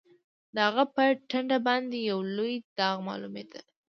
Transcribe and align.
د 0.55 0.57
هغه 0.67 0.83
په 0.95 1.03
ټنډه 1.29 1.57
باندې 1.67 1.97
یو 2.09 2.19
لوی 2.35 2.55
داغ 2.77 2.97
معلومېده 3.07 3.61